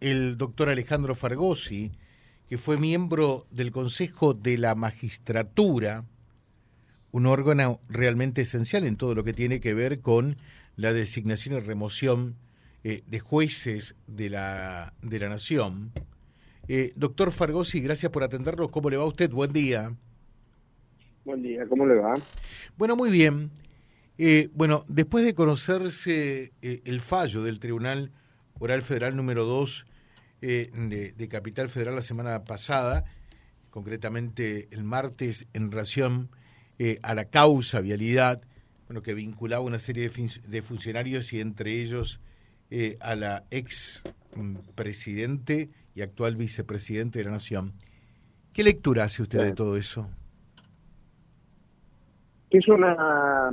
el 0.00 0.36
doctor 0.38 0.68
Alejandro 0.68 1.14
Fargosi, 1.14 1.92
que 2.48 2.58
fue 2.58 2.78
miembro 2.78 3.46
del 3.50 3.72
Consejo 3.72 4.34
de 4.34 4.58
la 4.58 4.74
Magistratura, 4.74 6.04
un 7.10 7.26
órgano 7.26 7.80
realmente 7.88 8.42
esencial 8.42 8.84
en 8.84 8.96
todo 8.96 9.14
lo 9.14 9.24
que 9.24 9.32
tiene 9.32 9.60
que 9.60 9.74
ver 9.74 10.00
con 10.00 10.36
la 10.76 10.92
designación 10.92 11.56
y 11.56 11.60
remoción 11.60 12.36
eh, 12.84 13.02
de 13.06 13.20
jueces 13.20 13.96
de 14.06 14.30
la, 14.30 14.92
de 15.02 15.18
la 15.18 15.28
Nación. 15.28 15.92
Eh, 16.68 16.92
doctor 16.94 17.32
Fargosi, 17.32 17.80
gracias 17.80 18.12
por 18.12 18.22
atendernos. 18.22 18.70
¿Cómo 18.70 18.90
le 18.90 18.96
va 18.96 19.04
a 19.04 19.08
usted? 19.08 19.30
Buen 19.30 19.52
día. 19.52 19.92
Buen 21.24 21.42
día, 21.42 21.66
¿cómo 21.68 21.86
le 21.86 21.94
va? 21.94 22.14
Bueno, 22.76 22.94
muy 22.94 23.10
bien. 23.10 23.50
Eh, 24.18 24.50
bueno, 24.54 24.84
después 24.88 25.24
de 25.24 25.34
conocerse 25.34 26.52
el 26.62 27.00
fallo 27.00 27.42
del 27.42 27.58
Tribunal 27.58 28.12
Oral 28.58 28.82
Federal 28.82 29.16
número 29.16 29.44
2 29.44 29.86
de, 30.40 31.12
de, 31.16 31.28
Capital 31.28 31.68
Federal 31.68 31.96
la 31.96 32.02
semana 32.02 32.44
pasada, 32.44 33.04
concretamente 33.70 34.68
el 34.70 34.84
martes, 34.84 35.46
en 35.52 35.70
relación 35.70 36.30
a 37.02 37.14
la 37.14 37.26
causa 37.26 37.80
vialidad, 37.80 38.42
bueno, 38.86 39.02
que 39.02 39.14
vinculaba 39.14 39.64
una 39.64 39.78
serie 39.78 40.08
de, 40.08 40.30
de 40.46 40.62
funcionarios 40.62 41.32
y 41.32 41.40
entre 41.40 41.80
ellos 41.80 42.20
eh, 42.68 42.96
a 43.00 43.14
la 43.14 43.44
ex 43.52 44.02
mm, 44.34 44.56
presidente 44.74 45.70
y 45.94 46.02
actual 46.02 46.34
vicepresidente 46.34 47.20
de 47.20 47.26
la 47.26 47.30
Nación. 47.30 47.74
¿Qué 48.52 48.64
lectura 48.64 49.04
hace 49.04 49.22
usted 49.22 49.40
de 49.40 49.52
todo 49.52 49.76
eso? 49.76 50.10
Es 52.50 52.66
una 52.66 53.52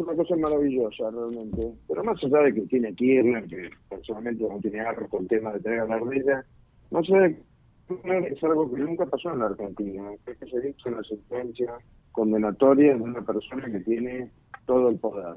una 0.00 0.14
cosa 0.14 0.36
maravillosa 0.36 1.10
realmente, 1.10 1.72
pero 1.88 2.04
más 2.04 2.22
allá 2.24 2.38
de 2.40 2.54
que 2.54 2.60
tiene 2.62 2.92
tierra, 2.94 3.42
que 3.42 3.70
personalmente 3.88 4.44
no 4.48 4.58
tiene 4.60 4.80
algo 4.80 5.08
con 5.08 5.22
el 5.22 5.28
tema 5.28 5.52
de 5.52 5.60
tener 5.60 5.80
a 5.80 5.86
la 5.86 5.96
allá 5.96 7.20
de 7.20 7.36
que 7.36 8.32
es 8.32 8.44
algo 8.44 8.72
que 8.72 8.80
nunca 8.80 9.06
pasó 9.06 9.32
en 9.32 9.40
la 9.40 9.46
Argentina, 9.46 10.12
es 10.26 10.38
que 10.38 10.46
se 10.46 10.60
dice 10.60 10.88
una 10.88 11.02
sentencia 11.02 11.72
condenatoria 12.12 12.94
de 12.94 13.02
una 13.02 13.22
persona 13.22 13.70
que 13.70 13.80
tiene 13.80 14.30
todo 14.66 14.88
el 14.88 14.98
poder, 14.98 15.36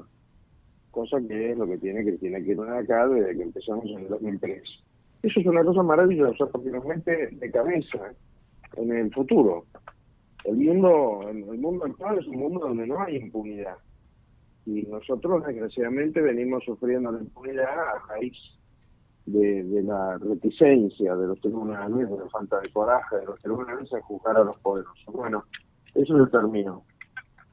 cosa 0.90 1.18
que 1.26 1.52
es 1.52 1.58
lo 1.58 1.66
que 1.66 1.78
tiene 1.78 2.04
Cristina 2.04 2.38
Kirchner 2.38 2.70
acá 2.70 3.08
desde 3.08 3.36
que 3.36 3.42
empezamos 3.42 3.86
en 3.86 3.98
el 4.00 4.08
2003. 4.08 4.62
Eso 5.22 5.40
es 5.40 5.46
una 5.46 5.64
cosa 5.64 5.82
maravillosa 5.82 6.46
porque 6.46 6.70
nos 6.70 6.84
de 7.04 7.50
cabeza 7.50 8.12
en 8.76 8.92
el 8.92 9.12
futuro. 9.12 9.64
El 10.44 10.56
mundo, 10.56 11.22
el 11.30 11.58
mundo 11.58 11.86
actual 11.86 12.18
es 12.18 12.26
un 12.26 12.36
mundo 12.36 12.60
donde 12.60 12.86
no 12.86 13.00
hay 13.00 13.16
impunidad. 13.16 13.76
Y 14.66 14.82
nosotros, 14.82 15.44
desgraciadamente, 15.44 16.20
venimos 16.20 16.64
sufriendo 16.64 17.12
la 17.12 17.20
impunidad 17.20 17.68
a 17.68 17.98
raíz 18.08 18.36
de, 19.26 19.82
la 19.82 20.18
reticencia 20.18 21.14
de 21.16 21.26
los 21.26 21.40
tribunales, 21.40 22.10
de 22.10 22.16
la 22.16 22.28
falta 22.28 22.60
de 22.60 22.70
coraje 22.70 23.16
de 23.16 23.26
los 23.26 23.40
tribunales 23.40 23.92
a 23.92 24.00
juzgar 24.02 24.36
a 24.36 24.44
los 24.44 24.58
poderosos. 24.60 25.04
Bueno, 25.12 25.44
eso 25.94 26.16
es 26.16 26.22
el 26.22 26.30
término. 26.30 26.82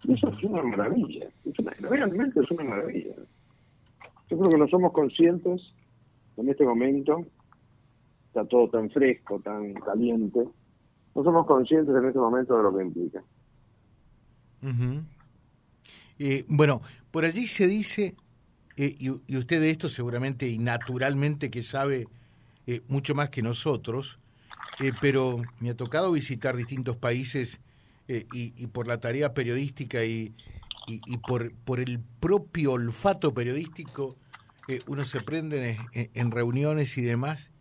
Eso 0.08 0.30
es 0.30 0.44
una 0.44 0.64
maravilla. 0.64 1.28
realmente 1.82 2.40
es 2.40 2.52
una 2.52 2.64
maravilla. 2.64 3.16
Yo 4.30 4.38
creo 4.38 4.50
que 4.50 4.58
no 4.58 4.68
somos 4.68 4.94
conscientes 4.94 5.62
en 6.38 6.50
este 6.50 6.66
momento, 6.66 7.26
está 8.28 8.46
todo 8.46 8.70
tan 8.70 8.90
fresco, 8.90 9.40
tan 9.42 9.74
caliente, 9.74 10.48
no 11.14 11.24
somos 11.24 11.46
conscientes 11.46 11.94
en 11.94 12.06
este 12.06 12.20
momento 12.20 12.58
de 12.58 12.64
lo 12.64 12.76
que 12.76 12.84
implica. 12.84 13.24
Eh, 16.24 16.46
bueno, 16.48 16.84
por 17.10 17.26
allí 17.26 17.48
se 17.48 17.66
dice, 17.66 18.16
eh, 18.78 18.96
y, 19.00 19.10
usted 19.36 19.60
de 19.60 19.72
esto 19.72 19.90
seguramente 19.90 20.48
y 20.48 20.60
naturalmente 20.60 21.50
que 21.50 21.64
sabe 21.64 22.08
eh, 22.68 22.82
mucho 22.88 23.16
más 23.16 23.30
que 23.30 23.42
nosotros, 23.42 24.20
pero 25.00 25.42
me 25.60 25.72
ha 25.72 25.76
tocado 25.76 26.12
visitar 26.12 26.56
distintos 26.56 26.96
países 26.98 27.60
y, 28.08 28.68
por 28.68 28.88
la 28.88 29.00
tarea 29.00 29.34
periodística 29.34 30.04
y, 30.04 30.34
por, 31.28 31.80
el 31.80 32.00
propio 32.20 32.74
olfato 32.74 33.34
periodístico, 33.34 34.18
uno 34.88 35.06
se 35.06 35.22
prende 35.22 35.78
en, 35.94 36.32
reuniones 36.32 36.98
y 36.98 37.02
demás 37.02 37.52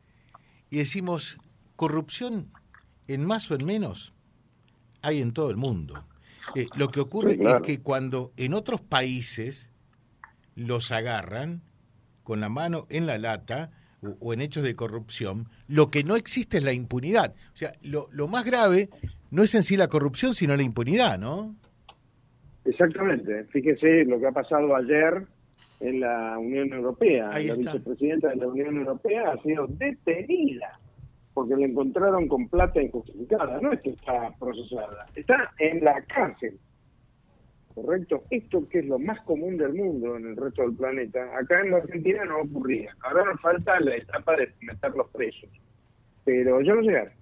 y 0.71 0.79
decimos, 0.79 1.37
corrupción 1.77 2.51
en 3.07 3.25
más 3.27 3.51
o 3.51 3.55
en 3.55 3.67
menos 3.67 4.15
hay 5.03 5.21
en 5.21 5.33
todo 5.33 5.51
el 5.51 5.57
mundo. 5.57 6.05
Eh, 6.55 6.67
lo 6.77 6.89
que 6.89 7.01
ocurre 7.01 7.39
es 7.41 7.63
que 7.63 7.81
cuando 7.81 8.33
en 8.37 8.55
otros 8.55 8.81
países 8.81 9.69
los 10.57 10.93
agarran 10.93 11.63
con 12.23 12.41
la 12.41 12.49
mano 12.49 12.87
en 12.91 13.07
la 13.07 13.19
lata 13.19 13.71
o, 14.03 14.17
o, 14.21 14.33
en 14.33 14.41
hechos 14.41 14.65
de 14.65 14.75
corrupción, 14.75 15.49
lo 15.69 15.89
que 15.89 16.05
no 16.05 16.17
existe 16.17 16.59
es 16.59 16.65
la 16.65 16.73
impunidad. 16.73 17.35
O 17.55 17.57
sea, 17.57 17.73
lo, 17.83 18.09
lo 18.13 18.29
más 18.29 18.45
grave 18.45 18.89
no 19.31 19.43
es 19.43 19.55
en 19.55 19.63
sí 19.63 19.77
la 19.77 19.89
corrupción, 19.89 20.35
sino 20.35 20.57
la 20.57 20.63
impunidad, 20.63 21.19
¿no? 21.19 21.55
Exactamente. 22.65 23.45
Fíjese 23.45 24.05
lo 24.05 24.21
que 24.21 24.27
ha 24.27 24.33
pasado 24.33 24.75
ayer 24.75 25.27
en 25.81 26.01
la 26.01 26.39
Unión 26.39 26.73
Europea. 26.73 27.31
la 27.31 27.55
vicepresidenta 27.55 28.29
de 28.29 28.37
la 28.37 28.49
Unión 28.49 28.77
Europea 28.77 29.33
ha 29.33 29.43
sido 29.43 29.67
detenida 29.67 30.80
porque 31.41 31.57
le 31.57 31.65
encontraron 31.65 32.29
con 32.29 32.51
plata 32.51 32.83
injustificada. 32.83 33.59
No 33.63 33.73
es 33.73 33.81
que 33.81 33.89
está 33.89 34.31
procesada, 34.39 35.07
está 35.15 35.51
en 35.59 35.83
la 35.83 36.03
cárcel. 36.03 36.61
¿Correcto? 37.75 38.25
Esto 38.29 38.69
que 38.69 38.81
es 38.81 38.85
lo 38.85 38.99
más 38.99 39.19
común 39.23 39.57
del 39.57 39.73
mundo 39.73 40.19
en 40.19 40.27
el 40.27 40.37
resto 40.37 40.61
del 40.61 40.75
planeta, 40.75 41.19
acá 41.39 41.63
en 41.63 41.71
la 41.71 41.79
Argentina 41.79 42.27
no 42.27 42.43
ocurría. 42.43 42.95
Ahora 43.01 43.25
nos 43.25 43.41
falta 43.41 43.81
la 43.81 43.97
etapa 43.97 44.37
de 44.37 44.53
meter 44.61 44.91
los 44.95 45.09
presos. 45.13 45.49
Pero 46.27 46.61
ya 46.61 46.75
va 46.75 46.81
a 46.81 46.83
llegar. 46.83 47.13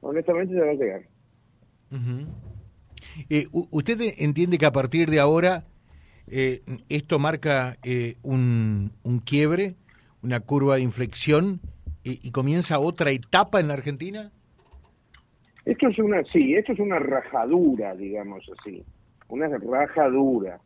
Honestamente 0.00 0.54
ya 0.54 0.64
va 0.64 0.70
a 0.70 0.74
llegar. 0.74 1.02
Eh, 3.28 3.46
¿Usted 3.52 4.14
entiende 4.16 4.56
que 4.56 4.64
a 4.64 4.72
partir 4.72 5.10
de 5.10 5.20
ahora 5.20 5.64
eh, 6.28 6.62
esto 6.88 7.18
marca 7.18 7.76
eh, 7.82 8.16
un, 8.22 8.90
quiebre, 9.26 9.74
una 10.22 10.40
curva 10.40 10.76
de 10.76 10.80
inflexión 10.80 11.60
y 12.04 12.30
comienza 12.30 12.78
otra 12.78 13.10
etapa 13.10 13.60
en 13.60 13.68
la 13.68 13.74
Argentina? 13.74 14.30
Esto 15.64 15.88
es 15.88 15.98
una, 15.98 16.22
sí, 16.24 16.54
esto 16.54 16.72
es 16.72 16.78
una 16.78 16.98
rajadura, 16.98 17.94
digamos 17.94 18.44
así, 18.58 18.84
una 19.28 19.48
rajadura. 19.48 20.60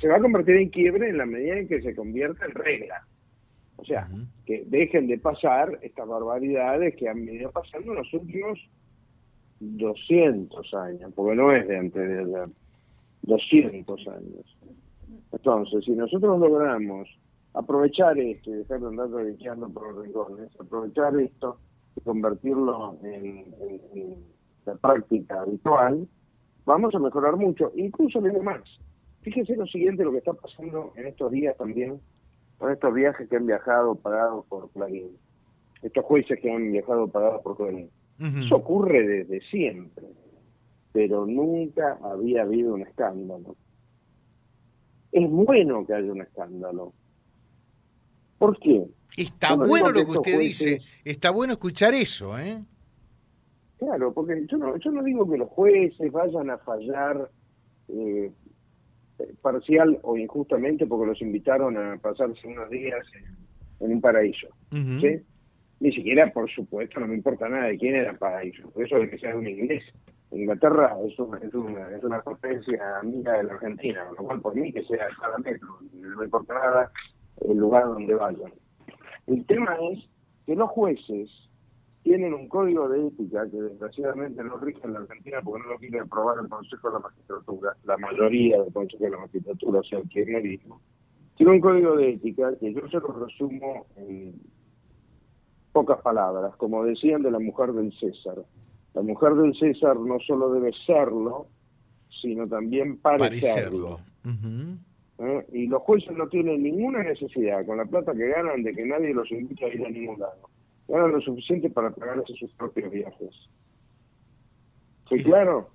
Se 0.00 0.08
va 0.08 0.16
a 0.16 0.20
convertir 0.20 0.56
en 0.56 0.70
quiebre 0.70 1.08
en 1.08 1.18
la 1.18 1.26
medida 1.26 1.58
en 1.58 1.68
que 1.68 1.82
se 1.82 1.94
convierta 1.94 2.46
en 2.46 2.52
regla. 2.52 3.06
O 3.76 3.84
sea, 3.84 4.08
que 4.46 4.64
dejen 4.66 5.06
de 5.06 5.18
pasar 5.18 5.78
estas 5.82 6.08
barbaridades 6.08 6.94
que 6.96 7.08
han 7.08 7.26
venido 7.26 7.50
pasando 7.50 7.92
en 7.92 7.98
los 7.98 8.14
últimos 8.14 8.58
200 9.60 10.74
años, 10.74 11.12
porque 11.14 11.36
no 11.36 11.52
es 11.52 11.66
de 11.68 11.76
antes 11.76 12.08
de 12.08 12.20
ayer, 12.20 12.48
200 13.22 14.08
años. 14.08 14.56
Entonces, 15.32 15.84
si 15.84 15.90
nosotros 15.90 16.38
logramos 16.38 17.08
aprovechar 17.56 18.18
esto 18.18 18.50
y 18.50 18.54
dejar 18.54 18.80
de 18.80 18.86
andar 18.88 19.08
por 19.72 19.94
los 19.94 20.04
rincones, 20.04 20.50
aprovechar 20.60 21.18
esto 21.18 21.58
y 21.96 22.00
convertirlo 22.02 22.98
en, 23.02 24.16
la 24.66 24.74
práctica 24.74 25.40
habitual, 25.40 26.06
vamos 26.66 26.94
a 26.94 26.98
mejorar 26.98 27.36
mucho, 27.36 27.72
incluso 27.76 28.20
menos 28.20 28.42
más. 28.42 28.62
Fíjense 29.22 29.56
lo 29.56 29.66
siguiente, 29.66 30.04
lo 30.04 30.12
que 30.12 30.18
está 30.18 30.34
pasando 30.34 30.92
en 30.96 31.06
estos 31.06 31.30
días 31.30 31.56
también, 31.56 32.00
con 32.58 32.72
estos 32.72 32.92
viajes 32.92 33.28
que 33.28 33.36
han 33.36 33.46
viajado 33.46 33.94
pagados 33.94 34.44
por 34.46 34.70
Clarín, 34.72 35.16
estos 35.82 36.04
jueces 36.04 36.38
que 36.40 36.50
han 36.50 36.72
viajado 36.72 37.08
pagados 37.08 37.42
por 37.42 37.56
Clarín. 37.56 37.88
Eso 38.18 38.56
ocurre 38.56 39.06
desde 39.06 39.40
siempre, 39.42 40.06
pero 40.92 41.26
nunca 41.26 41.98
había 42.02 42.42
habido 42.42 42.74
un 42.74 42.82
escándalo. 42.82 43.56
Es 45.12 45.30
bueno 45.30 45.86
que 45.86 45.94
haya 45.94 46.12
un 46.12 46.22
escándalo. 46.22 46.92
¿Por 48.38 48.58
qué? 48.58 48.86
Está 49.16 49.54
bueno 49.54 49.90
lo 49.90 50.04
que 50.04 50.18
usted 50.18 50.38
dice, 50.38 50.80
está 51.04 51.30
bueno 51.30 51.54
escuchar 51.54 51.94
eso, 51.94 52.38
¿eh? 52.38 52.62
Claro, 53.78 54.12
porque 54.12 54.44
yo 54.46 54.56
no, 54.56 54.76
yo 54.78 54.90
no 54.90 55.02
digo 55.02 55.30
que 55.30 55.38
los 55.38 55.48
jueces 55.50 56.10
vayan 56.12 56.50
a 56.50 56.58
fallar 56.58 57.30
eh, 57.88 58.30
parcial 59.42 59.98
o 60.02 60.16
injustamente 60.16 60.86
porque 60.86 61.06
los 61.06 61.20
invitaron 61.20 61.76
a 61.76 61.96
pasarse 61.98 62.46
unos 62.46 62.68
días 62.70 63.06
en, 63.80 63.92
un 63.92 64.00
paraíso. 64.00 64.48
¿sí? 64.70 65.20
Ni 65.80 65.92
siquiera, 65.92 66.32
por 66.32 66.50
supuesto, 66.50 67.00
no 67.00 67.08
me 67.08 67.14
importa 67.14 67.48
nada 67.48 67.66
de 67.66 67.78
quién 67.78 67.96
era 67.96 68.12
el 68.12 68.18
paraíso. 68.18 68.70
Por 68.70 68.84
eso 68.84 68.98
de 68.98 69.10
que 69.10 69.18
sea 69.18 69.36
un 69.36 69.46
inglés. 69.46 69.84
Inglaterra 70.30 70.96
es 71.06 71.18
una, 71.18 71.38
es 71.38 71.54
una, 71.54 71.90
es 71.94 72.02
una 72.02 72.20
potencia 72.20 72.98
amiga 72.98 73.34
de 73.34 73.44
la 73.44 73.54
Argentina, 73.54 74.04
con 74.06 74.16
lo 74.16 74.24
cual 74.24 74.40
por 74.40 74.54
mí 74.54 74.72
que 74.72 74.82
sea 74.84 75.06
cada 75.20 75.38
metro, 75.38 75.78
no 75.92 76.16
me 76.16 76.24
importa 76.24 76.54
nada 76.54 76.90
el 77.40 77.56
lugar 77.56 77.86
donde 77.86 78.14
vayan. 78.14 78.52
El 79.26 79.44
tema 79.46 79.76
es 79.92 80.08
que 80.46 80.54
los 80.54 80.70
jueces 80.70 81.30
tienen 82.02 82.34
un 82.34 82.48
código 82.48 82.88
de 82.88 83.08
ética 83.08 83.50
que 83.50 83.60
desgraciadamente 83.60 84.42
no 84.44 84.58
rige 84.58 84.80
en 84.84 84.92
la 84.92 85.00
Argentina 85.00 85.40
porque 85.42 85.64
no 85.64 85.72
lo 85.72 85.78
quiere 85.78 85.98
aprobar 85.98 86.38
el 86.40 86.48
Consejo 86.48 86.88
de 86.88 86.94
la 86.94 87.00
Magistratura, 87.00 87.76
la 87.84 87.96
mayoría 87.96 88.62
del 88.62 88.72
Consejo 88.72 89.04
de 89.04 89.10
la 89.10 89.18
Magistratura, 89.18 89.80
o 89.80 89.82
sea, 89.82 89.98
el 89.98 90.08
kirchnerismo, 90.08 90.80
Tiene 91.36 91.52
un 91.52 91.60
código 91.60 91.96
de 91.96 92.10
ética 92.10 92.56
que 92.60 92.72
yo 92.72 92.86
se 92.88 93.00
lo 93.00 93.08
resumo 93.08 93.86
en 93.96 94.40
pocas 95.72 96.00
palabras, 96.00 96.54
como 96.56 96.84
decían 96.84 97.22
de 97.22 97.32
la 97.32 97.40
mujer 97.40 97.72
del 97.72 97.92
César. 97.98 98.36
La 98.94 99.02
mujer 99.02 99.34
del 99.34 99.54
César 99.56 99.96
no 99.96 100.20
solo 100.20 100.52
debe 100.52 100.70
serlo, 100.86 101.48
sino 102.22 102.46
también 102.46 102.98
parecerlo. 102.98 103.98
¿Eh? 105.18 105.46
Y 105.52 105.66
los 105.66 105.82
jueces 105.82 106.16
no 106.16 106.28
tienen 106.28 106.62
ninguna 106.62 107.02
necesidad, 107.02 107.64
con 107.64 107.78
la 107.78 107.86
plata 107.86 108.12
que 108.12 108.28
ganan, 108.28 108.62
de 108.62 108.72
que 108.72 108.84
nadie 108.84 109.14
los 109.14 109.30
invite 109.30 109.64
a 109.64 109.68
ir 109.68 109.86
a 109.86 109.90
ningún 109.90 110.20
lado. 110.20 110.50
Ganan 110.88 111.12
lo 111.12 111.20
suficiente 111.20 111.70
para 111.70 111.90
pagarse 111.90 112.34
sus 112.34 112.52
propios 112.52 112.90
viajes. 112.90 113.34
¿Fue 115.08 115.18
claro? 115.22 115.70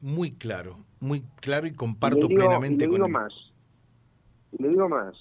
Muy 0.00 0.32
claro, 0.32 0.78
muy 0.98 1.22
claro 1.40 1.66
y 1.66 1.72
comparto 1.72 2.26
plenamente 2.26 2.86
le 2.86 2.94
digo 2.94 3.08
más. 3.08 3.32
Le 4.58 4.68
digo 4.68 4.88
más. 4.88 5.14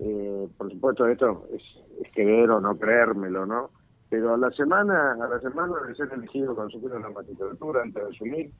Eh, 0.00 0.48
por 0.56 0.70
supuesto, 0.70 1.06
esto 1.06 1.46
es, 1.54 1.62
es 2.02 2.12
creer 2.12 2.50
o 2.50 2.60
no 2.60 2.76
creérmelo, 2.78 3.46
¿no? 3.46 3.70
Pero 4.08 4.34
a 4.34 4.36
la 4.36 4.50
semana, 4.50 5.12
a 5.12 5.28
la 5.28 5.40
semana 5.40 5.74
de 5.86 5.94
ser 5.94 6.12
elegido 6.12 6.56
consejero 6.56 6.94
de 6.94 7.00
la 7.00 7.10
magistratura, 7.10 7.82
antes 7.82 8.02
de 8.02 8.10
asumir, 8.10 8.50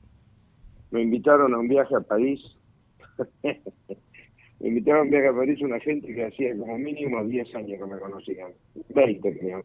me 0.91 1.01
invitaron 1.01 1.53
a 1.53 1.57
un 1.57 1.67
viaje 1.67 1.93
a 1.95 1.99
París. 1.99 2.39
me 4.59 4.67
invitaron 4.67 5.07
a 5.07 5.09
viaje 5.11 5.27
a 5.27 5.33
París 5.33 5.61
una 5.61 5.79
gente 5.79 6.13
que 6.13 6.25
hacía 6.25 6.57
como 6.57 6.77
mínimo 6.77 7.23
10 7.23 7.55
años 7.55 7.79
que 7.79 7.85
me 7.85 7.99
conocían, 7.99 8.51
20 8.93 9.39
creo. 9.39 9.63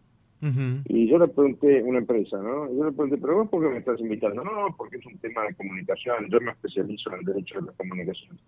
Y 0.88 1.08
yo 1.08 1.18
le 1.18 1.28
pregunté, 1.28 1.82
una 1.82 1.98
empresa, 1.98 2.38
¿no? 2.40 2.72
yo 2.72 2.84
le 2.84 2.92
pregunté, 2.92 3.16
¿pero 3.18 3.36
vos 3.36 3.48
por 3.48 3.62
qué 3.62 3.70
me 3.70 3.78
estás 3.78 3.98
invitando? 4.00 4.44
No, 4.44 4.74
porque 4.76 4.98
es 4.98 5.06
un 5.06 5.18
tema 5.18 5.42
de 5.44 5.54
comunicación, 5.54 6.28
yo 6.30 6.40
me 6.40 6.52
especializo 6.52 7.10
en 7.12 7.20
el 7.20 7.24
derecho 7.24 7.60
de 7.60 7.66
la 7.66 7.72
comunicación. 7.72 8.38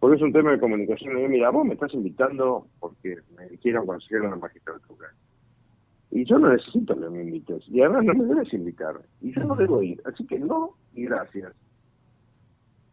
Porque 0.00 0.16
es 0.16 0.22
un 0.22 0.32
tema 0.32 0.52
de 0.52 0.60
comunicación. 0.60 1.18
Y 1.18 1.22
yo, 1.22 1.28
mira, 1.28 1.50
vos 1.50 1.66
me 1.66 1.74
estás 1.74 1.92
invitando 1.92 2.66
porque 2.78 3.16
me 3.36 3.48
quiero 3.58 3.84
consejero 3.84 4.24
en 4.24 4.30
la 4.30 4.36
magistratura. 4.36 5.08
Y 6.10 6.24
yo 6.24 6.38
no 6.38 6.50
necesito 6.50 6.98
que 6.98 7.08
me 7.08 7.22
invites. 7.22 7.68
Y 7.68 7.80
además 7.80 8.04
no 8.04 8.14
me 8.14 8.24
debes 8.24 8.52
invitar. 8.52 8.94
Y 9.20 9.32
yo 9.32 9.44
no 9.44 9.56
debo 9.56 9.82
ir. 9.82 10.00
Así 10.04 10.24
que 10.26 10.38
no 10.38 10.74
y 10.94 11.04
gracias. 11.04 11.52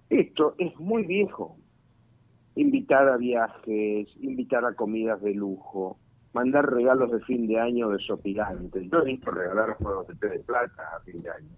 Esto 0.09 0.55
es 0.57 0.77
muy 0.79 1.05
viejo. 1.05 1.57
Invitar 2.55 3.09
a 3.09 3.17
viajes, 3.17 4.07
invitar 4.21 4.63
a 4.65 4.73
comidas 4.73 5.21
de 5.21 5.33
lujo, 5.33 5.99
mandar 6.33 6.71
regalos 6.71 7.11
de 7.11 7.19
fin 7.21 7.47
de 7.47 7.59
año 7.59 7.89
de 7.89 7.99
sopilantes. 7.99 8.89
Yo 8.91 8.99
he 8.99 9.05
visto 9.05 9.31
regalar 9.31 9.75
juegos 9.77 10.07
de 10.07 10.15
té 10.15 10.29
de 10.29 10.39
plata 10.39 10.83
a 10.95 10.99
fin 11.01 11.21
de 11.21 11.29
año. 11.29 11.49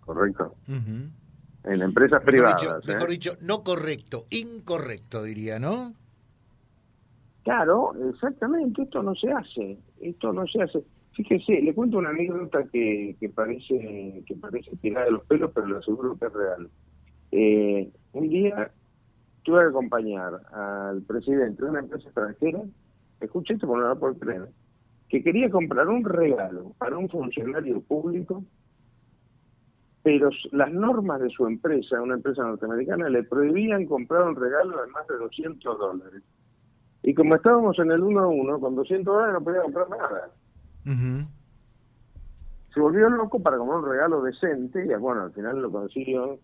¿Correcto? 0.00 0.54
En 0.66 1.82
empresas 1.82 2.22
privadas. 2.24 2.84
mejor 2.86 3.08
¿eh? 3.08 3.12
dicho, 3.12 3.36
no 3.40 3.62
correcto, 3.62 4.26
incorrecto 4.30 5.22
diría, 5.22 5.58
¿no? 5.58 5.94
Claro, 7.44 7.92
exactamente, 8.10 8.82
esto 8.82 9.02
no 9.02 9.14
se 9.16 9.32
hace, 9.32 9.78
esto 10.00 10.32
no 10.32 10.46
se 10.46 10.62
hace. 10.62 10.84
Fíjese, 11.12 11.60
le 11.60 11.74
cuento 11.74 11.98
una 11.98 12.10
anécdota 12.10 12.64
que, 12.72 13.16
que 13.18 13.28
parece 13.28 14.22
que 14.26 14.34
parece 14.36 14.76
tirar 14.76 15.04
de 15.04 15.10
los 15.10 15.24
pelos, 15.24 15.50
pero 15.52 15.66
lo 15.66 15.78
aseguro 15.78 16.16
que 16.16 16.26
es 16.26 16.32
real. 16.32 16.70
Eh, 17.32 17.90
un 18.12 18.28
día 18.28 18.70
tuve 19.42 19.62
que 19.62 19.68
acompañar 19.68 20.40
al 20.52 21.02
presidente 21.02 21.64
de 21.64 21.70
una 21.70 21.80
empresa 21.80 22.04
extranjera, 22.04 22.60
escuché 23.20 23.54
esto 23.54 23.66
por 23.66 23.80
no 23.80 23.98
por 23.98 24.18
creer, 24.18 24.48
que 25.08 25.22
quería 25.22 25.50
comprar 25.50 25.88
un 25.88 26.04
regalo 26.04 26.74
para 26.78 26.98
un 26.98 27.08
funcionario 27.08 27.80
público, 27.80 28.44
pero 30.02 30.30
las 30.50 30.70
normas 30.72 31.20
de 31.20 31.30
su 31.30 31.46
empresa, 31.46 32.02
una 32.02 32.14
empresa 32.14 32.42
norteamericana, 32.42 33.08
le 33.08 33.22
prohibían 33.22 33.86
comprar 33.86 34.24
un 34.24 34.36
regalo 34.36 34.82
de 34.82 34.88
más 34.88 35.06
de 35.06 35.16
200 35.16 35.78
dólares. 35.78 36.22
Y 37.02 37.14
como 37.14 37.34
estábamos 37.36 37.78
en 37.78 37.92
el 37.92 38.02
1 38.02 38.20
a 38.20 38.26
1, 38.26 38.60
con 38.60 38.74
200 38.74 39.14
dólares 39.14 39.34
no 39.34 39.44
podía 39.44 39.62
comprar 39.62 39.88
nada. 39.88 40.30
Se 42.74 42.80
volvió 42.80 43.08
loco 43.08 43.40
para 43.40 43.58
comprar 43.58 43.78
un 43.78 43.88
regalo 43.90 44.22
decente, 44.22 44.84
y 44.84 44.94
bueno, 44.94 45.22
al 45.22 45.32
final 45.32 45.62
lo 45.62 45.70
consiguió 45.70 46.38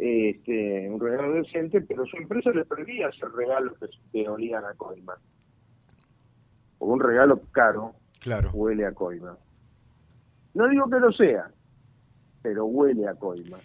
este, 0.00 0.88
un 0.88 0.98
regalo 0.98 1.34
decente, 1.34 1.80
pero 1.82 2.06
su 2.06 2.16
empresa 2.16 2.50
le 2.50 2.64
prohibía 2.64 3.08
hacer 3.08 3.28
regalos 3.30 3.74
que, 4.12 4.28
olían 4.28 4.64
a 4.64 4.74
coima. 4.74 5.14
O 6.78 6.86
un 6.86 7.00
regalo 7.00 7.40
caro 7.52 7.94
claro. 8.20 8.50
huele 8.52 8.86
a 8.86 8.92
coima. 8.92 9.36
No 10.54 10.68
digo 10.68 10.88
que 10.88 10.98
lo 10.98 11.12
sea, 11.12 11.50
pero 12.42 12.64
huele 12.64 13.06
a 13.06 13.14
coima. 13.14 13.58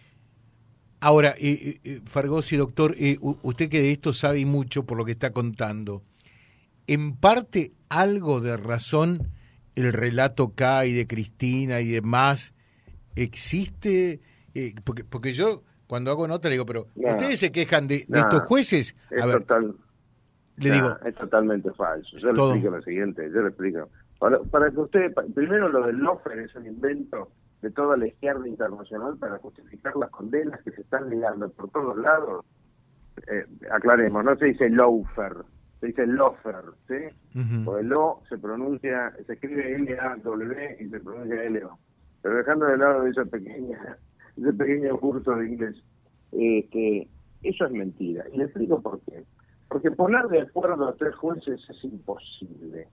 Ahora, 1.00 1.36
eh, 1.38 1.80
eh, 1.84 2.02
Fargosi, 2.06 2.58
doctor, 2.58 2.96
eh, 2.98 3.18
usted 3.22 3.70
que 3.70 3.82
de 3.82 3.92
esto 3.92 4.14
sabe 4.14 4.46
mucho 4.46 4.86
por 4.86 4.98
lo 4.98 5.06
que 5.06 5.12
está 5.12 5.32
contando, 5.32 6.02
en 6.88 7.16
parte 7.16 7.72
algo 7.90 8.42
de 8.42 8.58
razón 8.58 9.32
el 9.76 9.94
relato 9.94 10.54
K 10.54 10.86
y 10.86 10.94
de 10.94 11.08
Cristina 11.08 11.82
y 11.82 11.90
demás 11.90 12.54
existe 13.16 14.22
eh, 14.54 14.74
porque 14.84 15.04
porque 15.04 15.34
yo 15.34 15.64
cuando 15.88 16.12
hago 16.12 16.28
nota 16.28 16.50
le 16.50 16.56
digo 16.56 16.66
pero 16.66 16.88
ustedes 16.96 17.40
se 17.40 17.52
quejan 17.52 17.88
de, 17.88 18.06
estos 18.08 18.44
jueces 18.44 18.96
a 19.22 19.26
ver, 19.26 19.46
le 20.58 20.72
digo 20.72 20.98
es 21.06 21.16
totalmente 21.16 21.72
falso. 21.74 22.18
Yo 22.18 22.32
le 22.32 22.42
explico 22.42 22.76
lo 22.76 22.82
siguiente 22.82 23.30
yo 23.34 23.42
le 23.42 23.50
explico. 23.50 23.90
Para, 24.20 24.72
que 24.72 24.80
usted 24.80 25.14
primero 25.34 25.70
lo 25.70 25.86
del 25.86 25.98
lofer 25.98 26.40
es 26.40 26.56
un 26.56 26.66
invento 26.66 27.32
de 27.62 27.72
toda 27.72 27.98
la 27.98 28.08
izquierda 28.08 28.48
internacional 28.48 29.18
para 29.18 29.38
justificar 29.40 29.96
las 29.98 30.10
condenas 30.10 30.62
que 30.64 30.72
se 30.72 30.82
están 30.82 31.10
negando 31.10 31.50
por 31.50 31.70
todos 31.70 31.98
lados. 31.98 32.46
Eh, 33.28 33.46
aclaremos 33.72 34.24
no 34.26 34.36
se 34.38 34.46
dice 34.46 34.70
lofer 34.70 35.36
se 35.80 35.88
dice 35.88 36.08
lofer, 36.08 36.64
¿sí? 36.88 37.40
O 37.66 37.78
el 37.78 37.88
lo 37.88 38.22
se 38.30 38.38
pronuncia, 38.38 39.14
se 39.26 39.34
escribe 39.34 39.76
L-A-W 39.76 40.78
y 40.80 40.90
se 40.90 41.00
pronuncia 41.00 41.44
L-O. 41.44 41.78
Pero 42.22 42.38
dejando 42.38 42.66
de 42.66 42.78
lado 42.78 43.06
esa 43.06 43.26
pequeña, 43.26 43.98
ese 44.38 44.54
pequeño 44.54 45.00
curso 45.00 45.36
de 45.36 45.48
inglés, 45.48 45.76
este, 46.32 47.08
eso 47.44 47.66
es 47.66 47.72
mentira. 47.72 48.26
Y 48.34 48.38
le 48.38 48.46
explico 48.46 48.82
por 48.82 49.00
qué. 49.02 49.24
Porque 49.68 49.92
poner 49.92 50.28
de 50.28 50.42
acuerdo 50.42 50.88
a 50.88 50.96
tres 50.96 51.16
jueces 51.16 51.62
es 51.70 51.84
imposible. 51.84 52.88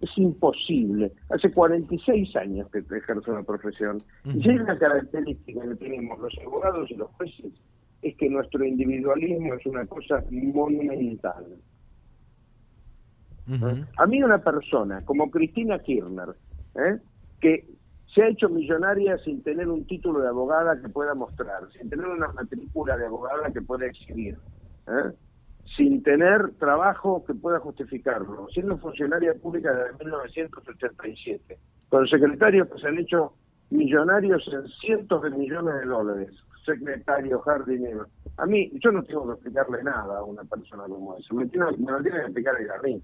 Es 0.00 0.16
imposible. 0.16 1.12
Hace 1.28 1.52
46 1.52 2.36
años 2.36 2.68
que 2.70 2.78
ejerzo 2.96 3.32
la 3.32 3.42
profesión. 3.42 4.02
Y 4.24 4.42
si 4.42 4.50
hay 4.50 4.58
una 4.58 4.78
característica 4.78 5.60
que 5.62 5.74
tenemos 5.76 6.18
los 6.18 6.32
abogados 6.44 6.90
y 6.90 6.94
los 6.94 7.10
jueces, 7.12 7.52
es 8.02 8.16
que 8.16 8.28
nuestro 8.30 8.64
individualismo 8.64 9.54
es 9.54 9.66
una 9.66 9.86
cosa 9.86 10.24
monumental. 10.30 11.46
A 13.96 14.06
mí 14.06 14.22
una 14.22 14.38
persona 14.38 15.04
como 15.04 15.30
Cristina 15.30 15.78
Kirchner, 15.80 16.28
¿eh? 16.76 16.98
que 17.40 17.66
se 18.14 18.22
ha 18.22 18.28
hecho 18.28 18.48
millonaria 18.48 19.18
sin 19.18 19.42
tener 19.42 19.68
un 19.68 19.86
título 19.86 20.20
de 20.20 20.28
abogada 20.28 20.80
que 20.80 20.88
pueda 20.88 21.14
mostrar, 21.14 21.70
sin 21.72 21.88
tener 21.88 22.06
una 22.06 22.28
matrícula 22.28 22.96
de 22.96 23.06
abogada 23.06 23.50
que 23.52 23.62
pueda 23.62 23.86
exhibir, 23.86 24.36
¿eh? 24.88 25.12
sin 25.76 26.02
tener 26.02 26.50
trabajo 26.58 27.24
que 27.24 27.34
pueda 27.34 27.60
justificarlo, 27.60 28.48
siendo 28.52 28.78
funcionaria 28.78 29.34
pública 29.34 29.72
desde 29.72 30.04
1987, 30.04 31.58
con 31.88 32.06
secretarios 32.08 32.68
que 32.68 32.80
se 32.80 32.88
han 32.88 32.98
hecho 32.98 33.34
millonarios 33.70 34.42
en 34.52 34.66
cientos 34.80 35.22
de 35.22 35.30
millones 35.30 35.74
de 35.80 35.86
dólares, 35.86 36.30
secretario, 36.64 37.38
jardinero. 37.40 38.06
A 38.38 38.46
mí, 38.46 38.72
yo 38.82 38.90
no 38.90 39.04
tengo 39.04 39.26
que 39.26 39.32
explicarle 39.34 39.84
nada 39.84 40.18
a 40.18 40.24
una 40.24 40.42
persona 40.42 40.84
como 40.84 41.16
esa. 41.16 41.32
Me, 41.34 41.46
tiene, 41.46 41.66
me 41.78 41.92
lo 41.92 42.02
tiene 42.02 42.18
que 42.18 42.24
explicar 42.24 42.54
a 42.56 42.82
mí, 42.82 43.00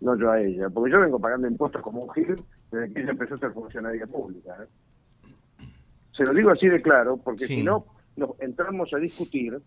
no 0.00 0.16
yo 0.16 0.32
a 0.32 0.40
ella. 0.40 0.68
Porque 0.70 0.90
yo 0.90 1.00
vengo 1.00 1.20
pagando 1.20 1.46
impuestos 1.46 1.82
como 1.82 2.02
un 2.02 2.10
gil 2.10 2.34
desde 2.70 2.92
que 2.92 3.00
ella 3.00 3.10
empezó 3.10 3.34
a 3.34 3.38
ser 3.38 3.52
funcionaria 3.52 4.06
pública. 4.06 4.56
¿eh? 4.62 5.66
Se 6.12 6.24
lo 6.24 6.34
digo 6.34 6.50
así 6.50 6.68
de 6.68 6.82
claro, 6.82 7.16
porque 7.16 7.46
si 7.46 7.62
no, 7.62 7.86
nos 8.16 8.40
entramos 8.40 8.92
a 8.92 8.98
discutir 8.98 9.60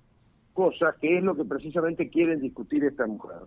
cosas 0.53 0.95
que 0.99 1.17
es 1.17 1.23
lo 1.23 1.35
que 1.35 1.45
precisamente 1.45 2.09
quieren 2.09 2.41
discutir 2.41 2.83
esta 2.83 3.07
mujer. 3.07 3.37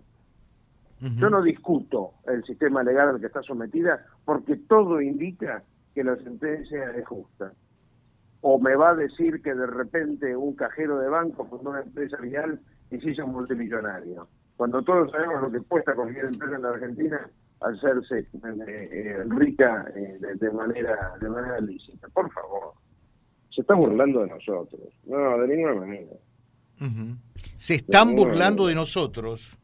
Yo 0.99 1.29
no 1.29 1.43
discuto 1.43 2.13
el 2.25 2.43
sistema 2.45 2.81
legal 2.81 3.09
al 3.09 3.19
que 3.19 3.27
está 3.27 3.43
sometida 3.43 4.05
porque 4.23 4.55
todo 4.55 5.01
indica 5.01 5.61
que 5.93 6.03
la 6.03 6.15
sentencia 6.15 6.91
es 6.91 7.05
justa 7.05 7.51
o 8.47 8.59
me 8.59 8.75
va 8.75 8.91
a 8.91 8.95
decir 8.95 9.41
que 9.41 9.55
de 9.55 9.65
repente 9.65 10.35
un 10.35 10.53
cajero 10.53 10.99
de 10.99 11.09
banco 11.09 11.45
fundó 11.45 11.71
una 11.71 11.81
empresa 11.81 12.17
vial 12.17 12.59
y 12.91 12.99
se 12.99 13.09
hizo 13.09 13.25
multimillonario. 13.25 14.27
Cuando 14.55 14.83
todos 14.83 15.09
sabemos 15.09 15.41
lo 15.41 15.51
que 15.51 15.61
cuesta 15.67 15.95
cualquier 15.95 16.25
empresa 16.25 16.55
en 16.55 16.61
la 16.61 16.69
Argentina 16.69 17.27
hacerse 17.61 18.19
eh, 18.19 18.89
eh, 18.91 19.23
rica 19.27 19.85
eh, 19.95 20.19
de, 20.35 20.51
manera 20.51 21.13
de 21.19 21.29
manera 21.29 21.59
lícita. 21.59 22.07
Por 22.09 22.31
favor. 22.31 22.73
Se 23.49 23.61
está 23.61 23.73
burlando 23.73 24.21
de 24.21 24.27
nosotros. 24.27 24.81
No, 25.05 25.37
de 25.39 25.47
ninguna 25.47 25.75
manera. 25.75 26.13
Se 27.57 27.75
están 27.75 28.15
burlando 28.15 28.67
de 28.67 28.75
nosotros. 28.75 29.57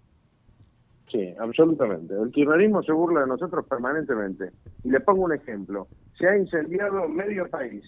Sí, 1.09 1.33
absolutamente. 1.37 2.13
El 2.13 2.31
kirchnerismo 2.31 2.81
se 2.83 2.93
burla 2.93 3.21
de 3.21 3.27
nosotros 3.27 3.65
permanentemente. 3.67 4.51
Y 4.85 4.91
le 4.91 5.01
pongo 5.01 5.25
un 5.25 5.33
ejemplo. 5.33 5.87
Se 6.17 6.25
ha 6.25 6.37
incendiado 6.37 7.09
medio 7.09 7.49
país 7.49 7.83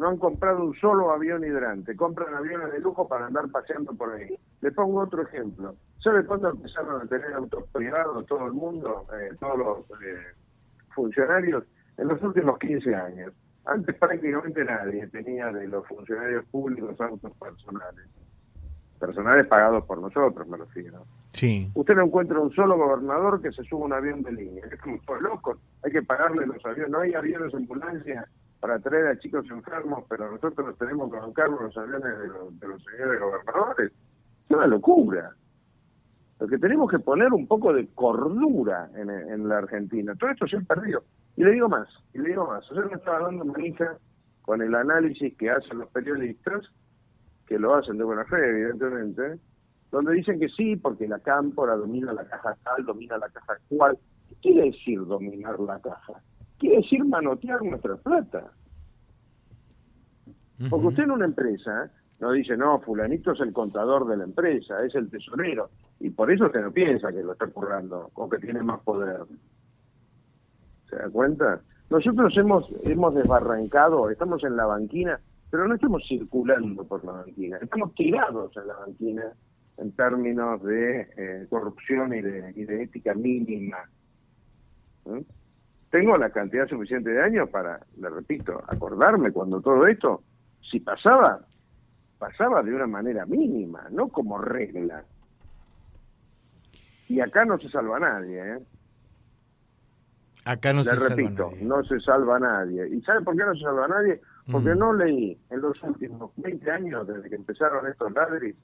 no 0.00 0.08
han 0.08 0.16
comprado 0.16 0.64
un 0.64 0.74
solo 0.80 1.12
avión 1.12 1.44
hidrante, 1.44 1.94
compran 1.94 2.34
aviones 2.34 2.72
de 2.72 2.80
lujo 2.80 3.06
para 3.06 3.26
andar 3.26 3.50
paseando 3.50 3.92
por 3.92 4.14
ahí. 4.14 4.34
Le 4.62 4.72
pongo 4.72 5.00
otro 5.00 5.22
ejemplo. 5.22 5.76
¿Sabe 6.02 6.24
cuándo 6.24 6.48
empezaron 6.48 7.02
a 7.02 7.06
tener 7.06 7.34
autos 7.34 7.64
privados 7.72 8.24
todo 8.26 8.46
el 8.46 8.54
mundo, 8.54 9.06
eh, 9.20 9.34
todos 9.38 9.58
los 9.58 10.00
eh, 10.00 10.34
funcionarios? 10.94 11.64
En 11.98 12.08
los 12.08 12.22
últimos 12.22 12.58
15 12.58 12.94
años. 12.94 13.32
Antes 13.66 13.94
prácticamente 13.96 14.64
nadie 14.64 15.06
tenía 15.08 15.52
de 15.52 15.68
los 15.68 15.86
funcionarios 15.86 16.46
públicos 16.46 16.98
autos 16.98 17.32
personales. 17.36 18.06
Personales 18.98 19.46
pagados 19.46 19.84
por 19.84 20.00
nosotros, 20.00 20.48
me 20.48 20.56
refiero. 20.56 21.04
Sí. 21.32 21.70
Usted 21.74 21.94
no 21.94 22.04
encuentra 22.04 22.40
un 22.40 22.52
solo 22.52 22.78
gobernador 22.78 23.42
que 23.42 23.52
se 23.52 23.62
suba 23.64 23.84
un 23.84 23.92
avión 23.92 24.22
de 24.22 24.32
línea. 24.32 24.64
Es 24.72 24.80
como, 24.80 24.98
pues 25.06 25.20
loco, 25.20 25.58
hay 25.82 25.92
que 25.92 26.02
pagarle 26.02 26.46
los 26.46 26.64
aviones. 26.64 26.90
No 26.90 27.00
hay 27.00 27.12
aviones 27.12 27.52
de 27.52 27.58
ambulancia 27.58 28.26
para 28.60 28.78
traer 28.78 29.06
a 29.08 29.18
chicos 29.18 29.44
enfermos, 29.50 30.04
pero 30.08 30.30
nosotros 30.30 30.76
tenemos 30.78 31.10
que 31.10 31.18
bancar 31.18 31.50
los 31.50 31.76
aviones 31.76 32.18
de 32.18 32.28
los, 32.28 32.60
de 32.60 32.68
los 32.68 32.82
señores 32.84 33.20
gobernadores. 33.20 33.92
Es 34.48 34.56
una 34.56 34.66
locura. 34.66 35.34
Lo 36.40 36.46
que 36.46 36.58
tenemos 36.58 36.90
que 36.90 36.98
poner 36.98 37.32
un 37.32 37.46
poco 37.46 37.72
de 37.72 37.86
cordura 37.88 38.90
en, 38.96 39.10
en 39.10 39.46
la 39.46 39.58
Argentina. 39.58 40.14
Todo 40.14 40.30
esto 40.30 40.46
se 40.46 40.56
ha 40.56 40.60
perdido. 40.60 41.04
Y 41.36 41.44
le 41.44 41.52
digo 41.52 41.68
más, 41.68 41.86
y 42.14 42.18
le 42.18 42.30
digo 42.30 42.46
más. 42.46 42.64
Ayer 42.70 42.86
me 42.86 42.94
estaba 42.94 43.20
dando 43.20 43.44
manija 43.44 43.98
con 44.42 44.62
el 44.62 44.74
análisis 44.74 45.36
que 45.36 45.50
hacen 45.50 45.78
los 45.78 45.88
periodistas, 45.90 46.66
que 47.46 47.58
lo 47.58 47.74
hacen 47.74 47.98
de 47.98 48.04
buena 48.04 48.24
fe, 48.24 48.36
evidentemente, 48.36 49.38
donde 49.90 50.14
dicen 50.14 50.40
que 50.40 50.48
sí, 50.48 50.76
porque 50.76 51.06
la 51.06 51.18
cámpora 51.18 51.76
domina 51.76 52.12
la 52.12 52.24
caja 52.24 52.56
tal, 52.64 52.86
domina 52.86 53.18
la 53.18 53.28
caja 53.28 53.58
cual. 53.68 53.98
¿Qué 54.28 54.34
quiere 54.36 54.70
decir 54.70 55.04
dominar 55.04 55.60
la 55.60 55.78
caja? 55.80 56.22
Quiere 56.58 56.76
decir 56.76 57.04
manotear 57.04 57.62
nuestra 57.62 57.96
plata. 57.96 58.50
Porque 60.68 60.86
usted 60.86 61.02
en 61.04 61.10
una 61.10 61.24
empresa 61.24 61.90
no 62.20 62.32
dice, 62.32 62.56
no, 62.56 62.80
fulanito 62.80 63.32
es 63.32 63.40
el 63.40 63.52
contador 63.52 64.06
de 64.06 64.16
la 64.16 64.24
empresa, 64.24 64.82
es 64.84 64.94
el 64.94 65.10
tesorero. 65.10 65.70
Y 66.00 66.10
por 66.10 66.32
eso 66.32 66.46
usted 66.46 66.62
no 66.62 66.72
piensa 66.72 67.12
que 67.12 67.22
lo 67.22 67.32
está 67.32 67.46
currando 67.46 68.10
o 68.14 68.28
que 68.28 68.38
tiene 68.38 68.62
más 68.62 68.80
poder. 68.80 69.20
¿Se 70.88 70.96
da 70.96 71.08
cuenta? 71.10 71.60
Nosotros 71.90 72.34
hemos, 72.36 72.68
hemos 72.84 73.14
desbarrancado, 73.14 74.10
estamos 74.10 74.42
en 74.44 74.56
la 74.56 74.64
banquina, 74.64 75.20
pero 75.50 75.68
no 75.68 75.74
estamos 75.74 76.02
circulando 76.08 76.84
por 76.84 77.04
la 77.04 77.12
banquina, 77.12 77.58
estamos 77.58 77.94
tirados 77.94 78.56
en 78.56 78.66
la 78.66 78.74
banquina 78.74 79.24
en 79.76 79.92
términos 79.92 80.62
de 80.62 81.08
eh, 81.16 81.46
corrupción 81.48 82.14
y 82.14 82.20
de, 82.20 82.82
ética 82.82 83.14
mínima. 83.14 83.78
¿Eh? 85.06 85.24
Tengo 85.90 86.16
la 86.16 86.30
cantidad 86.30 86.68
suficiente 86.68 87.10
de 87.10 87.22
años 87.22 87.48
para, 87.50 87.80
le 87.98 88.08
repito, 88.08 88.62
acordarme 88.68 89.32
cuando 89.32 89.60
todo 89.60 89.86
esto, 89.86 90.22
si 90.70 90.80
pasaba, 90.80 91.40
pasaba 92.18 92.62
de 92.62 92.72
una 92.72 92.86
manera 92.86 93.26
mínima, 93.26 93.88
no 93.90 94.08
como 94.08 94.38
regla. 94.38 95.04
Y 97.10 97.20
acá 97.20 97.44
no 97.44 97.58
se 97.58 97.68
salva 97.68 97.98
nadie, 97.98 98.38
¿eh? 98.40 98.58
Acá 100.44 100.72
no 100.72 100.78
Le 100.80 100.84
se 100.86 100.94
repito, 101.08 101.36
salva 101.36 101.50
nadie. 101.52 101.64
no 101.66 101.84
se 101.84 102.00
salva 102.00 102.38
nadie. 102.38 102.88
¿Y 102.88 103.00
sabe 103.02 103.20
por 103.22 103.36
qué 103.36 103.44
no 103.44 103.54
se 103.54 103.60
salva 103.62 103.88
nadie? 103.88 104.20
Porque 104.50 104.74
Mm. 104.74 104.78
no 104.78 104.92
leí 104.94 105.38
en 105.50 105.60
los 105.60 105.82
últimos 105.82 106.30
20 106.36 106.70
años, 106.70 107.06
desde 107.06 107.28
que 107.28 107.34
empezaron 107.36 107.86
estos 107.88 108.12
ladris, 108.12 108.56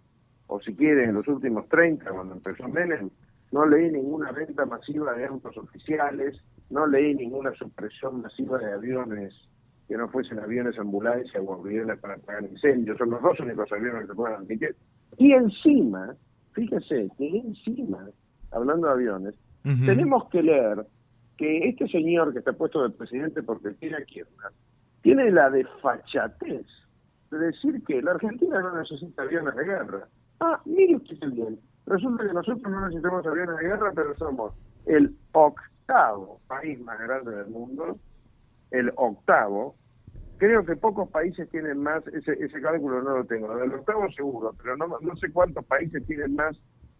o 0.47 0.61
si 0.61 0.75
quieren, 0.75 1.11
en 1.11 1.15
los 1.17 1.29
últimos 1.29 1.69
30, 1.69 2.11
cuando 2.13 2.35
empezó 2.35 2.69
Menem, 2.69 3.11
no 3.53 3.67
leí 3.67 3.91
ninguna 3.91 4.31
venta 4.33 4.65
masiva 4.65 5.13
de 5.15 5.27
autos 5.27 5.57
oficiales, 5.59 6.41
no 6.71 6.87
leí 6.87 7.15
ninguna 7.15 7.53
supresión 7.55 8.23
masiva 8.23 8.59
de 8.59 8.73
aviones 8.73 9.35
que 9.89 9.97
no 9.97 10.09
fuesen 10.09 10.39
aviones 10.41 10.79
ambulancia 10.79 11.41
o 11.41 11.55
aviones 11.61 11.99
para 11.99 12.15
apagar 12.15 12.45
incendios. 12.45 12.97
Son 12.99 13.11
los 13.11 13.21
dos 13.23 13.39
únicos 13.41 13.71
aviones 13.73 14.03
que 14.03 14.07
se 14.09 14.15
pueden 14.15 14.37
admitir. 14.37 14.77
Y 15.19 15.33
encima, 15.33 16.15
fíjese 16.53 17.09
que 17.19 17.39
encima, 17.39 18.09
hablando 18.57 18.87
de 18.87 18.93
aviones, 18.93 19.35
tenemos 19.63 20.29
que 20.31 20.43
leer 20.43 20.87
que 21.37 21.69
este 21.69 21.89
señor 21.89 22.33
que 22.33 22.39
está 22.39 22.53
puesto 22.53 22.83
de 22.83 22.91
presidente 22.91 23.43
porque 23.43 23.71
tiene 23.73 23.97
a 23.97 24.05
Kirchner, 24.05 24.53
tiene 25.03 25.31
la 25.31 25.51
desfachatez 25.51 26.67
de 27.31 27.39
decir 27.39 27.83
que 27.85 28.01
la 28.01 28.13
Argentina 28.13 28.61
no 28.61 28.79
necesita 28.79 29.23
aviones 29.23 29.55
de 29.55 29.65
guerra. 29.65 30.09
Ah, 30.41 30.61
mire 30.65 30.97
usted 30.97 31.19
qué 31.19 31.27
bien. 31.27 31.59
Resulta 31.87 32.27
que 32.27 32.33
nosotros 32.33 32.73
no 32.73 32.87
necesitamos 32.87 33.27
aviones 33.27 33.57
de 33.57 33.65
guerra, 33.65 33.93
pero 33.95 34.17
somos 34.17 34.53
el 34.87 35.15
octavo 35.33 36.41
país 36.47 36.81
más 36.81 36.99
grande 36.99 37.33
del 37.33 37.47
mundo, 37.49 37.99
el 38.71 38.93
octavo. 38.97 39.77
Creo 40.39 40.65
que 40.65 40.77
pocos 40.77 41.09
países 41.11 41.49
tienen 41.51 41.83
más, 41.83 42.07
ese, 42.09 42.33
ese 42.33 42.61
cálculo 42.61 43.03
no 43.03 43.19
lo 43.19 43.25
tengo, 43.25 43.57
del 43.57 43.73
octavo 43.73 44.11
seguro, 44.13 44.55
pero 44.63 44.77
no, 44.77 44.99
no 45.01 45.17
sé 45.17 45.31
cuántos 45.33 45.65
países 45.65 46.05
tienen 46.07 46.35
más 46.35 46.59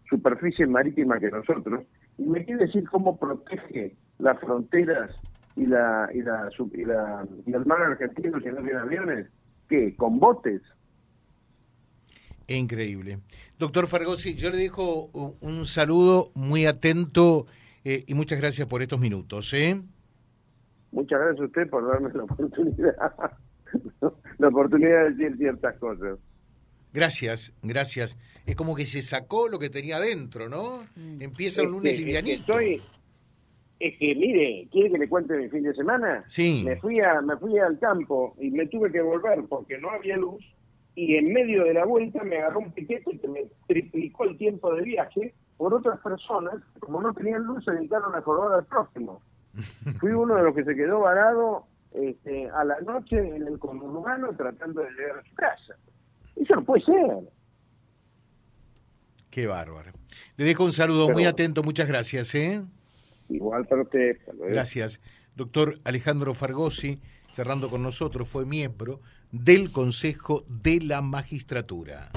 superficie 0.09 0.65
marítima 0.65 1.19
que 1.19 1.29
nosotros. 1.29 1.83
Y 2.17 2.23
me 2.23 2.43
quiere 2.45 2.65
decir 2.65 2.87
cómo 2.89 3.17
protege 3.17 3.95
las 4.19 4.39
fronteras 4.39 5.11
y 5.55 5.65
la 5.65 6.09
y 6.13 6.21
la, 6.21 6.49
y 6.73 6.85
la 6.85 7.27
y 7.45 7.53
el 7.53 7.65
mar 7.65 7.81
argentino 7.81 8.39
si 8.39 8.47
no 8.47 8.61
tiene 8.61 8.79
aviones. 8.79 9.27
¿Qué? 9.69 9.95
¿Con 9.95 10.19
botes? 10.19 10.61
Increíble. 12.47 13.19
Doctor 13.59 13.87
Fargosi, 13.87 14.35
yo 14.35 14.49
le 14.49 14.57
dejo 14.57 15.09
un 15.41 15.65
saludo 15.65 16.31
muy 16.33 16.65
atento 16.65 17.45
eh, 17.83 18.05
y 18.07 18.13
muchas 18.13 18.39
gracias 18.39 18.67
por 18.67 18.81
estos 18.81 18.99
minutos. 18.99 19.53
¿eh? 19.53 19.81
Muchas 20.91 21.19
gracias 21.19 21.41
a 21.41 21.45
usted 21.45 21.69
por 21.69 21.87
darme 21.87 22.09
la 22.13 22.23
oportunidad, 22.23 22.95
la 24.37 24.47
oportunidad 24.47 25.03
de 25.03 25.11
decir 25.11 25.37
ciertas 25.37 25.77
cosas. 25.77 26.19
Gracias, 26.93 27.53
gracias. 27.61 28.17
Es 28.45 28.55
como 28.55 28.75
que 28.75 28.85
se 28.85 29.01
sacó 29.03 29.47
lo 29.49 29.59
que 29.59 29.69
tenía 29.69 29.97
adentro, 29.97 30.49
¿no? 30.49 30.79
Empieza 31.19 31.61
un 31.61 31.67
Es 31.67 31.71
lunes 31.73 31.91
es 31.93 31.99
que 31.99 32.05
livianito. 32.05 32.39
estoy- 32.41 32.81
es 33.79 33.95
que, 33.99 34.15
mire, 34.15 34.67
¿quiere 34.71 34.91
que 34.91 34.97
le 34.97 35.07
cuente 35.09 35.37
mi 35.37 35.49
fin 35.49 35.61
de 35.63 35.73
semana? 35.75 36.25
Sí. 36.29 36.63
Me 36.65 36.77
fui, 36.77 36.99
a, 36.99 37.21
me 37.21 37.37
fui 37.37 37.59
al 37.59 37.77
campo 37.77 38.35
y 38.39 38.49
me 38.49 38.65
tuve 38.67 38.91
que 38.91 39.01
volver 39.01 39.43
porque 39.47 39.77
no 39.77 39.91
había 39.91 40.17
luz 40.17 40.43
y 40.95 41.15
en 41.15 41.31
medio 41.31 41.63
de 41.63 41.75
la 41.75 41.85
vuelta 41.85 42.23
me 42.23 42.37
agarró 42.37 42.59
un 42.61 42.71
piquete 42.71 43.19
que 43.19 43.27
me 43.27 43.45
triplicó 43.67 44.23
el 44.23 44.35
tiempo 44.37 44.73
de 44.73 44.81
viaje 44.81 45.35
por 45.57 45.73
otras 45.75 45.99
personas, 45.99 46.55
como 46.79 47.01
no 47.01 47.13
tenían 47.13 47.43
luz, 47.43 47.63
se 47.65 47.71
dedicaron 47.71 48.15
a 48.15 48.21
jorbar 48.21 48.57
al 48.59 48.65
próximo. 48.65 49.21
Fui 49.99 50.11
uno 50.11 50.35
de 50.35 50.43
los 50.43 50.55
que 50.55 50.63
se 50.63 50.75
quedó 50.75 51.01
varado 51.01 51.65
este, 51.93 52.49
a 52.49 52.63
la 52.63 52.79
noche 52.81 53.17
en 53.19 53.45
el 53.45 53.59
conurbano 53.59 54.33
tratando 54.35 54.81
de 54.81 54.89
llegar 54.91 55.19
a 55.19 55.23
su 55.23 55.35
casa. 55.35 55.75
Eso 56.41 56.55
no 56.55 56.63
puede 56.63 56.83
ser. 56.85 56.95
Qué 59.29 59.45
bárbaro. 59.47 59.91
Le 60.37 60.45
dejo 60.45 60.63
un 60.63 60.73
saludo 60.73 61.07
Pero- 61.07 61.17
muy 61.17 61.25
atento, 61.25 61.63
muchas 61.63 61.87
gracias. 61.87 62.33
¿eh? 62.35 62.61
Igual 63.29 63.65
para 63.67 63.81
usted. 63.83 64.17
Gracias. 64.49 64.99
Doctor 65.35 65.79
Alejandro 65.83 66.33
Fargosi, 66.33 66.99
cerrando 67.33 67.69
con 67.69 67.83
nosotros, 67.83 68.27
fue 68.27 68.45
miembro 68.45 69.01
del 69.31 69.71
Consejo 69.71 70.43
de 70.47 70.79
la 70.81 71.01
Magistratura. 71.01 72.09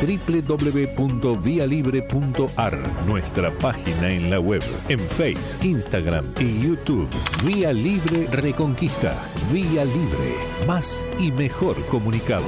www.vialibre.ar, 0.00 2.78
nuestra 3.06 3.50
página 3.52 4.10
en 4.10 4.30
la 4.30 4.38
web, 4.40 4.62
en 4.88 4.98
Face, 5.00 5.58
Instagram 5.66 6.24
y 6.40 6.60
YouTube. 6.60 7.08
Vía 7.44 7.72
Libre 7.72 8.26
Reconquista. 8.30 9.16
Vía 9.52 9.84
Libre. 9.84 10.34
Más 10.66 11.04
y 11.18 11.30
mejor 11.32 11.84
comunicados. 11.86 12.46